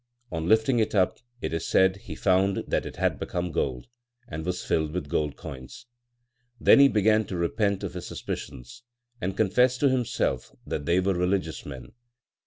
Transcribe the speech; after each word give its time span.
On 0.31 0.47
lifting 0.47 0.79
it 0.79 0.95
up, 0.95 1.19
it 1.41 1.53
is 1.53 1.67
said, 1.67 1.97
he 1.97 2.15
found 2.15 2.63
that 2.67 2.87
it 2.87 2.95
had 2.95 3.19
become 3.19 3.51
gold, 3.51 3.85
and 4.27 4.43
was 4.43 4.65
filled 4.65 4.93
with 4.93 5.07
gold 5.09 5.35
coins. 5.37 5.85
Then 6.59 6.79
he 6.79 6.87
began 6.87 7.23
to 7.25 7.35
repent 7.37 7.83
of 7.83 7.93
his 7.93 8.07
suspicions, 8.07 8.81
and 9.21 9.37
confessed 9.37 9.79
to 9.81 9.89
himself 9.89 10.55
that 10.65 10.87
they 10.87 10.99
were 10.99 11.13
religious 11.13 11.67
men. 11.67 11.91